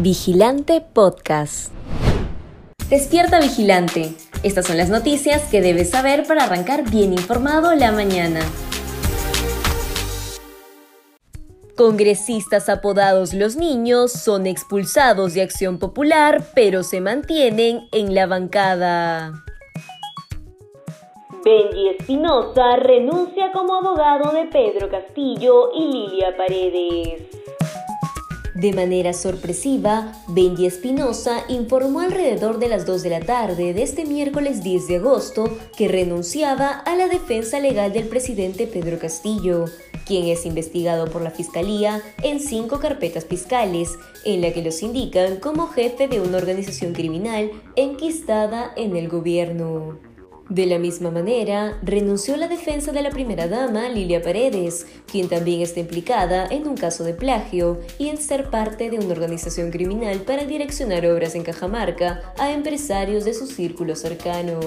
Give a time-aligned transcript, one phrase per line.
[0.00, 1.72] Vigilante Podcast.
[2.90, 4.12] Despierta Vigilante.
[4.42, 8.40] Estas son las noticias que debes saber para arrancar bien informado la mañana.
[11.76, 19.44] Congresistas apodados los niños son expulsados de Acción Popular, pero se mantienen en la bancada.
[21.44, 27.44] Benji Espinosa renuncia como abogado de Pedro Castillo y Lilia Paredes.
[28.54, 34.04] De manera sorpresiva, Benji Espinosa informó alrededor de las 2 de la tarde de este
[34.04, 39.64] miércoles 10 de agosto que renunciaba a la defensa legal del presidente Pedro Castillo,
[40.06, 43.88] quien es investigado por la Fiscalía en cinco carpetas fiscales,
[44.24, 50.13] en la que los indican como jefe de una organización criminal enquistada en el gobierno.
[50.50, 55.62] De la misma manera, renunció la defensa de la primera dama, Lilia Paredes, quien también
[55.62, 60.18] está implicada en un caso de plagio y en ser parte de una organización criminal
[60.20, 64.60] para direccionar obras en Cajamarca a empresarios de su círculo cercano.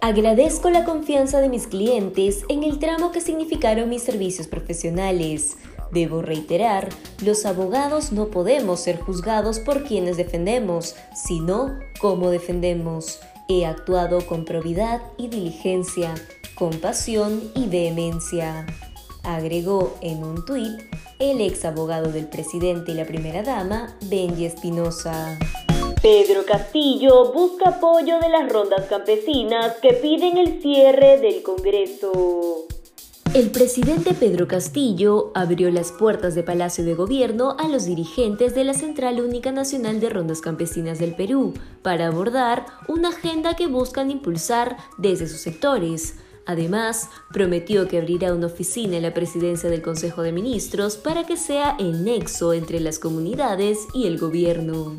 [0.00, 5.58] Agradezco la confianza de mis clientes en el tramo que significaron mis servicios profesionales.
[5.92, 6.88] Debo reiterar,
[7.22, 13.20] los abogados no podemos ser juzgados por quienes defendemos, sino cómo defendemos.
[13.48, 16.14] He actuado con probidad y diligencia,
[16.54, 18.66] con pasión y vehemencia.
[19.24, 20.80] Agregó en un tuit
[21.18, 25.38] el ex abogado del presidente y la primera dama, Benji Espinosa.
[26.02, 32.66] Pedro Castillo busca apoyo de las rondas campesinas que piden el cierre del Congreso.
[33.34, 38.62] El presidente Pedro Castillo abrió las puertas de Palacio de Gobierno a los dirigentes de
[38.62, 44.10] la Central Única Nacional de Rondas Campesinas del Perú para abordar una agenda que buscan
[44.10, 46.16] impulsar desde sus sectores.
[46.44, 51.38] Además, prometió que abrirá una oficina en la presidencia del Consejo de Ministros para que
[51.38, 54.98] sea el nexo entre las comunidades y el gobierno.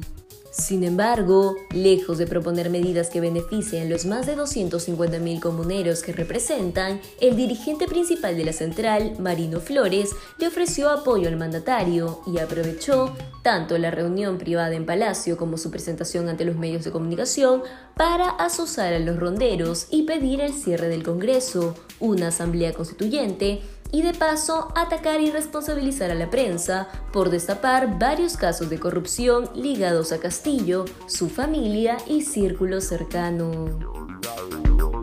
[0.53, 6.13] Sin embargo, lejos de proponer medidas que beneficien a los más de 250.000 comuneros que
[6.13, 12.38] representan, el dirigente principal de la central, Marino Flores, le ofreció apoyo al mandatario y
[12.38, 17.63] aprovechó tanto la reunión privada en Palacio como su presentación ante los medios de comunicación
[17.95, 23.61] para asociar a los ronderos y pedir el cierre del Congreso, una asamblea constituyente
[23.93, 29.49] y de paso atacar y responsabilizar a la prensa por destapar varios casos de corrupción
[29.55, 33.67] ligados a Castillo, su familia y círculo cercano.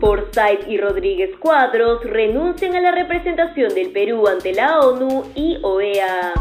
[0.01, 6.33] Forsyth y Rodríguez Cuadros renuncian a la representación del Perú ante la ONU y OEA.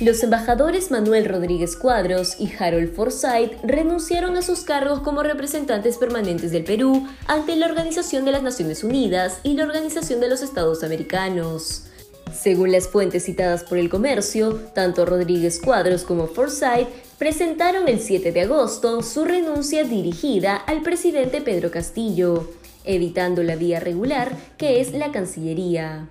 [0.00, 6.52] Los embajadores Manuel Rodríguez Cuadros y Harold Forsyth renunciaron a sus cargos como representantes permanentes
[6.52, 10.84] del Perú ante la Organización de las Naciones Unidas y la Organización de los Estados
[10.84, 11.86] Americanos.
[12.32, 16.86] Según las fuentes citadas por el comercio, tanto Rodríguez Cuadros como Forsyth
[17.18, 22.48] presentaron el 7 de agosto su renuncia dirigida al presidente Pedro Castillo,
[22.84, 26.08] evitando la vía regular que es la Cancillería.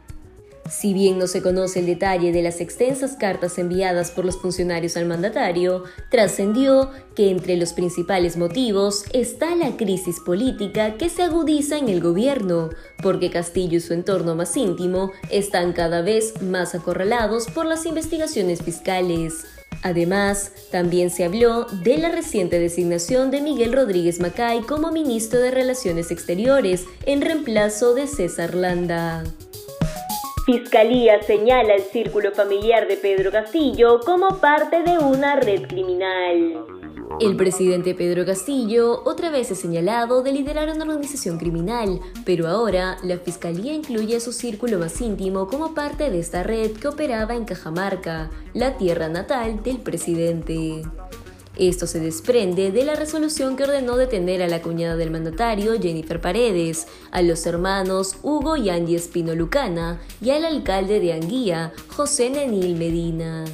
[0.69, 4.97] Si bien no se conoce el detalle de las extensas cartas enviadas por los funcionarios
[4.97, 11.77] al mandatario, trascendió que entre los principales motivos está la crisis política que se agudiza
[11.77, 12.69] en el gobierno,
[13.01, 18.61] porque Castillo y su entorno más íntimo están cada vez más acorralados por las investigaciones
[18.61, 19.45] fiscales.
[19.83, 25.51] Además, también se habló de la reciente designación de Miguel Rodríguez Macay como ministro de
[25.51, 29.23] Relaciones Exteriores en reemplazo de César Landa.
[30.47, 36.65] Fiscalía señala el círculo familiar de Pedro Castillo como parte de una red criminal.
[37.19, 42.95] El presidente Pedro Castillo otra vez es señalado de liderar una organización criminal, pero ahora
[43.03, 47.35] la Fiscalía incluye a su círculo más íntimo como parte de esta red que operaba
[47.35, 50.81] en Cajamarca, la tierra natal del presidente.
[51.59, 56.21] Esto se desprende de la resolución que ordenó detener a la cuñada del mandatario, Jennifer
[56.21, 62.29] Paredes, a los hermanos Hugo y Angie Espino Lucana y al alcalde de Anguía, José
[62.29, 63.45] Nenil Medina.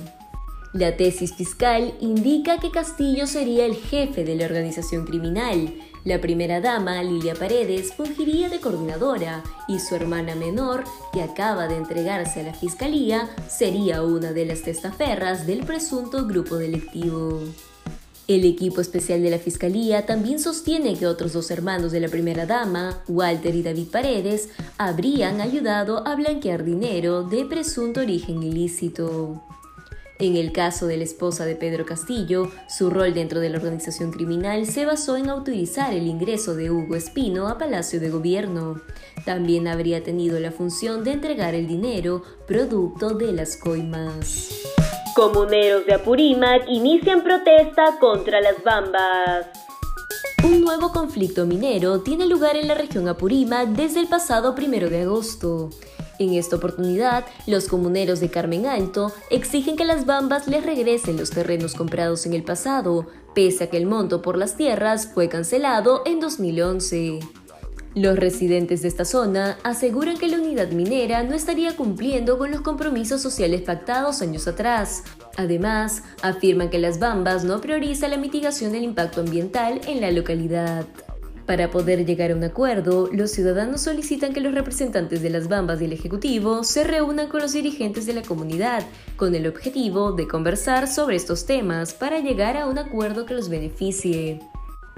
[0.73, 5.73] La tesis fiscal indica que Castillo sería el jefe de la organización criminal.
[6.03, 10.83] La primera dama, Lilia Paredes, fungiría de coordinadora y su hermana menor,
[11.13, 16.57] que acaba de entregarse a la fiscalía, sería una de las testaferras del presunto grupo
[16.57, 17.39] delictivo.
[18.27, 22.45] El equipo especial de la Fiscalía también sostiene que otros dos hermanos de la primera
[22.45, 29.43] dama, Walter y David Paredes, habrían ayudado a blanquear dinero de presunto origen ilícito.
[30.19, 34.11] En el caso de la esposa de Pedro Castillo, su rol dentro de la organización
[34.11, 38.79] criminal se basó en autorizar el ingreso de Hugo Espino a Palacio de Gobierno.
[39.25, 44.49] También habría tenido la función de entregar el dinero producto de las coimas.
[45.15, 49.45] Comuneros de Apurímac inician protesta contra las bambas.
[50.43, 55.01] Un nuevo conflicto minero tiene lugar en la región Apurímac desde el pasado primero de
[55.01, 55.69] agosto.
[56.17, 61.29] En esta oportunidad, los comuneros de Carmen Alto exigen que las bambas les regresen los
[61.29, 63.05] terrenos comprados en el pasado,
[63.35, 67.19] pese a que el monto por las tierras fue cancelado en 2011.
[67.95, 72.61] Los residentes de esta zona aseguran que la unidad minera no estaría cumpliendo con los
[72.61, 75.03] compromisos sociales pactados años atrás.
[75.37, 80.87] Además, afirman que las bambas no priorizan la mitigación del impacto ambiental en la localidad.
[81.45, 85.79] Para poder llegar a un acuerdo, los ciudadanos solicitan que los representantes de las bambas
[85.79, 88.83] y el Ejecutivo se reúnan con los dirigentes de la comunidad,
[89.17, 93.49] con el objetivo de conversar sobre estos temas para llegar a un acuerdo que los
[93.49, 94.39] beneficie.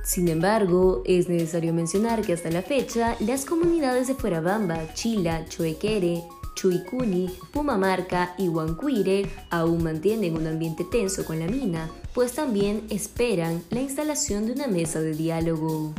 [0.06, 6.22] Sin embargo, es necesario mencionar que hasta la fecha, las comunidades de Fuerabamba, Chila, Choequere,
[6.54, 13.64] Chuicuni, Pumamarca y Huancuire aún mantienen un ambiente tenso con la mina, pues también esperan
[13.72, 15.92] la instalación de una mesa de diálogo.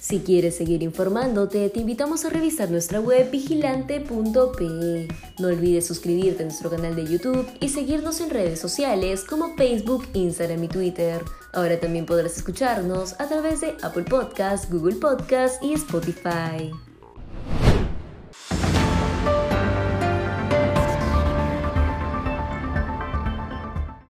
[0.00, 5.08] Si quieres seguir informándote, te invitamos a revisar nuestra web vigilante.pe.
[5.38, 10.06] No olvides suscribirte a nuestro canal de YouTube y seguirnos en redes sociales como Facebook,
[10.12, 11.24] Instagram y Twitter.
[11.56, 16.70] Ahora también podrás escucharnos a través de Apple Podcasts, Google Podcasts y Spotify.